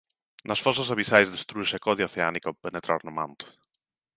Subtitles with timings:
[0.47, 3.45] Nas fosas abisais destrúese a codia oceánica ao penetrar no manto.